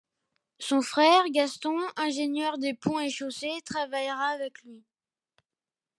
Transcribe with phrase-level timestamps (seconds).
[0.57, 4.83] Son frère Gaston, ingénieur des Ponts et Chaussées, travaillera avec lui.